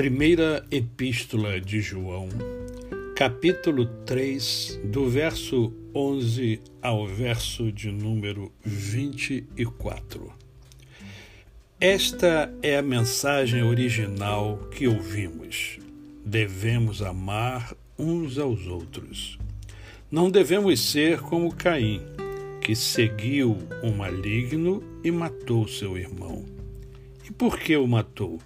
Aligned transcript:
Primeira 0.00 0.64
Epístola 0.70 1.60
de 1.60 1.82
João, 1.82 2.30
capítulo 3.14 3.84
3, 4.06 4.80
do 4.82 5.10
verso 5.10 5.74
11 5.94 6.58
ao 6.80 7.06
verso 7.06 7.70
de 7.70 7.92
número 7.92 8.50
24. 8.64 10.32
Esta 11.78 12.50
é 12.62 12.78
a 12.78 12.82
mensagem 12.82 13.62
original 13.62 14.56
que 14.70 14.88
ouvimos. 14.88 15.78
Devemos 16.24 17.02
amar 17.02 17.76
uns 17.98 18.38
aos 18.38 18.66
outros. 18.66 19.38
Não 20.10 20.30
devemos 20.30 20.80
ser 20.80 21.20
como 21.20 21.54
Caim, 21.54 22.00
que 22.62 22.74
seguiu 22.74 23.58
o 23.82 23.90
maligno 23.90 24.82
e 25.04 25.10
matou 25.10 25.68
seu 25.68 25.98
irmão. 25.98 26.46
E 27.22 27.30
por 27.30 27.58
que 27.58 27.76
o 27.76 27.86
matou? 27.86 28.40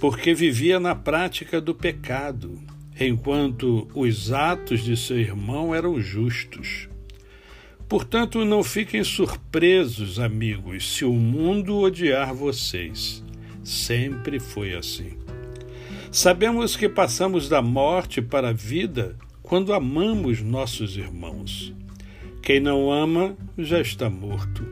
Porque 0.00 0.32
vivia 0.34 0.80
na 0.80 0.94
prática 0.94 1.60
do 1.60 1.74
pecado, 1.74 2.58
enquanto 2.98 3.86
os 3.94 4.32
atos 4.32 4.82
de 4.82 4.96
seu 4.96 5.20
irmão 5.20 5.74
eram 5.74 6.00
justos. 6.00 6.88
Portanto, 7.86 8.44
não 8.44 8.62
fiquem 8.62 9.04
surpresos, 9.04 10.18
amigos, 10.18 10.96
se 10.96 11.04
o 11.04 11.12
mundo 11.12 11.78
odiar 11.78 12.34
vocês. 12.34 13.22
Sempre 13.62 14.40
foi 14.40 14.74
assim. 14.74 15.18
Sabemos 16.10 16.76
que 16.76 16.88
passamos 16.88 17.48
da 17.48 17.60
morte 17.60 18.22
para 18.22 18.48
a 18.48 18.52
vida 18.52 19.16
quando 19.42 19.74
amamos 19.74 20.40
nossos 20.40 20.96
irmãos. 20.96 21.74
Quem 22.42 22.58
não 22.58 22.90
ama 22.90 23.36
já 23.58 23.80
está 23.80 24.08
morto. 24.08 24.64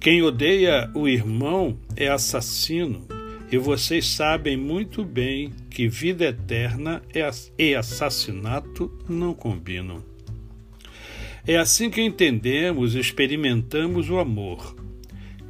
Quem 0.00 0.22
odeia 0.22 0.90
o 0.94 1.06
irmão 1.06 1.78
é 1.94 2.08
assassino, 2.08 3.06
e 3.50 3.56
vocês 3.56 4.06
sabem 4.06 4.56
muito 4.56 5.04
bem 5.04 5.52
que 5.70 5.88
vida 5.88 6.26
eterna 6.26 7.02
e 7.58 7.74
assassinato 7.74 8.92
não 9.08 9.32
combinam. 9.32 10.04
É 11.46 11.56
assim 11.56 11.88
que 11.88 12.02
entendemos 12.02 12.94
e 12.94 12.98
experimentamos 12.98 14.10
o 14.10 14.18
amor. 14.18 14.76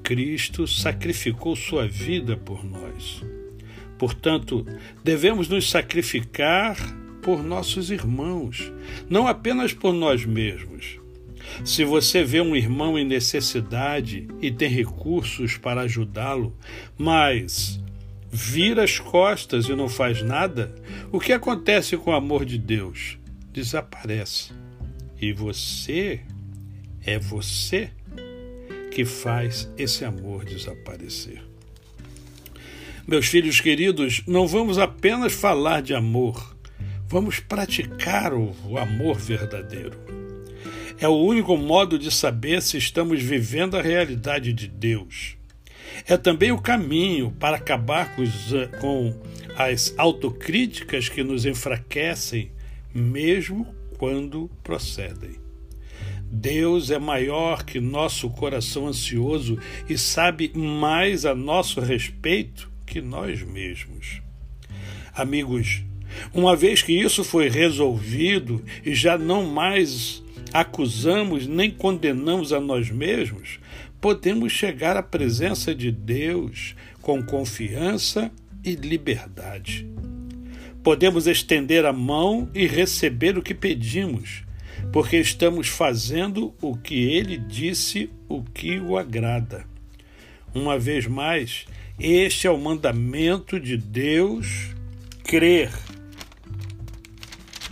Cristo 0.03 0.67
sacrificou 0.67 1.57
sua 1.57 1.89
vida 1.89 2.37
por 2.37 2.65
nós. 2.65 3.23
Portanto, 3.99 4.65
devemos 5.03 5.49
nos 5.49 5.69
sacrificar 5.69 6.77
por 7.21 7.43
nossos 7.43 7.91
irmãos, 7.91 8.73
não 9.11 9.27
apenas 9.27 9.73
por 9.73 9.93
nós 9.93 10.25
mesmos. 10.25 11.01
Se 11.65 11.85
você 11.85 12.23
vê 12.23 12.41
um 12.41 12.55
irmão 12.55 12.97
em 12.97 13.05
necessidade 13.05 14.29
e 14.41 14.53
tem 14.53 14.69
recursos 14.69 15.57
para 15.57 15.81
ajudá-lo, 15.81 16.57
mas 16.97 17.81
vira 18.31 18.85
as 18.85 18.99
costas 18.99 19.67
e 19.67 19.75
não 19.75 19.89
faz 19.89 20.23
nada, 20.23 20.75
o 21.11 21.19
que 21.19 21.33
acontece 21.33 21.97
com 21.97 22.11
o 22.11 22.15
amor 22.15 22.45
de 22.45 22.59
Deus? 22.59 23.19
Desaparece. 23.53 24.53
E 25.21 25.33
você, 25.33 26.21
é 27.05 27.19
você 27.19 27.91
que 28.91 29.05
faz 29.05 29.69
esse 29.77 30.05
amor 30.05 30.45
desaparecer. 30.45 31.43
Meus 33.07 33.27
filhos 33.27 33.61
queridos, 33.61 34.23
não 34.27 34.47
vamos 34.47 34.79
apenas 34.79 35.33
falar 35.33 35.81
de 35.81 35.95
amor, 35.95 36.55
vamos 37.07 37.41
praticar 37.41 38.35
o 38.35 38.77
amor 38.77 39.17
verdadeiro. 39.17 39.99
É 41.01 41.09
o 41.09 41.17
único 41.17 41.57
modo 41.57 41.99
de 41.99 42.11
saber 42.11 42.61
se 42.61 42.77
estamos 42.77 43.23
vivendo 43.23 43.77
a 43.77 43.83
realidade 43.83 44.53
de 44.53 44.69
Deus. 44.69 45.38
É 46.07 46.17
também 46.17 46.53
o 46.53 46.61
caminho 46.61 47.31
para 47.39 47.57
acabar 47.57 48.15
com, 48.15 48.23
os, 48.23 48.53
com 48.81 49.15
as 49.57 49.95
autocríticas 49.97 51.09
que 51.09 51.23
nos 51.23 51.45
enfraquecem, 51.45 52.51
mesmo 52.95 53.67
quando 53.99 54.51
procedem. 54.63 55.37
Deus 56.31 56.91
é 56.91 56.99
maior 56.99 57.65
que 57.65 57.81
nosso 57.81 58.29
coração 58.31 58.87
ansioso 58.87 59.59
e 59.89 59.97
sabe 59.97 60.53
mais 60.55 61.25
a 61.25 61.35
nosso 61.35 61.81
respeito 61.81 62.71
que 62.87 63.01
nós 63.01 63.43
mesmos. 63.43 64.21
Amigos, 65.15 65.83
uma 66.33 66.55
vez 66.55 66.83
que 66.83 66.93
isso 66.93 67.25
foi 67.25 67.49
resolvido 67.49 68.63
e 68.85 68.95
já 68.95 69.17
não 69.17 69.45
mais 69.45 70.23
acusamos 70.53 71.47
nem 71.47 71.71
condenamos 71.71 72.53
a 72.53 72.61
nós 72.61 72.91
mesmos, 72.91 73.59
podemos 74.01 74.53
chegar 74.53 74.97
à 74.97 75.03
presença 75.03 75.75
de 75.75 75.91
Deus 75.91 76.75
com 77.03 77.23
confiança 77.23 78.31
e 78.65 78.75
liberdade. 78.75 79.89
Podemos 80.83 81.27
estender 81.27 81.85
a 81.85 81.93
mão 81.93 82.49
e 82.55 82.67
receber 82.67 83.37
o 83.37 83.43
que 83.43 83.55
pedimos, 83.55 84.45
porque 84.93 85.17
estamos 85.17 85.69
fazendo 85.69 86.55
o 86.63 86.77
que 86.77 86.95
ele 86.95 87.37
disse, 87.37 88.11
o 88.29 88.43
que 88.43 88.79
o 88.79 88.97
agrada. 88.97 89.67
Uma 90.55 90.79
vez 90.79 91.07
mais, 91.07 91.67
este 91.99 92.47
é 92.47 92.51
o 92.51 92.59
mandamento 92.59 93.59
de 93.59 93.77
Deus: 93.77 94.75
crer 95.25 95.71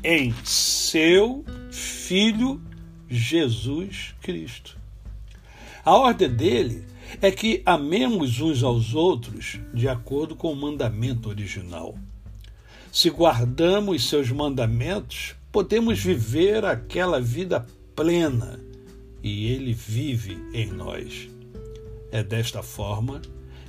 em 0.02 0.34
seu 0.44 1.44
Filho 1.70 2.60
Jesus 3.08 4.14
Cristo. 4.20 4.85
A 5.86 5.94
ordem 5.94 6.28
dele 6.28 6.84
é 7.22 7.30
que 7.30 7.62
amemos 7.64 8.40
uns 8.40 8.64
aos 8.64 8.92
outros 8.92 9.60
de 9.72 9.88
acordo 9.88 10.34
com 10.34 10.52
o 10.52 10.56
mandamento 10.56 11.28
original. 11.28 11.96
Se 12.90 13.08
guardamos 13.08 14.08
seus 14.08 14.28
mandamentos, 14.32 15.36
podemos 15.52 16.00
viver 16.00 16.64
aquela 16.64 17.20
vida 17.20 17.64
plena 17.94 18.58
e 19.22 19.46
ele 19.46 19.72
vive 19.72 20.36
em 20.52 20.66
nós. 20.72 21.28
É 22.10 22.20
desta 22.20 22.64
forma 22.64 23.22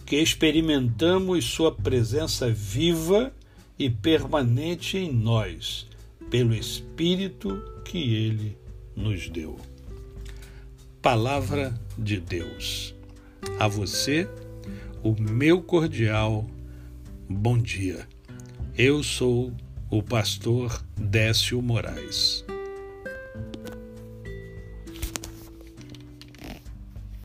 que 0.04 0.16
experimentamos 0.16 1.46
sua 1.46 1.72
presença 1.72 2.50
viva 2.50 3.32
e 3.78 3.92
permanente 3.92 4.98
em 4.98 5.14
nós 5.14 5.86
pelo 6.32 6.56
Espírito 6.56 7.62
que 7.86 8.16
ele 8.16 8.58
nos 8.96 9.30
deu. 9.30 9.60
Palavra 11.02 11.74
de 11.98 12.20
Deus. 12.20 12.94
A 13.60 13.68
você, 13.68 14.28
o 15.04 15.16
meu 15.20 15.62
cordial 15.62 16.46
bom 17.30 17.58
dia. 17.58 18.08
Eu 18.76 19.04
sou 19.04 19.54
o 19.90 20.02
pastor 20.02 20.84
Décio 21.00 21.62
Moraes. 21.62 22.44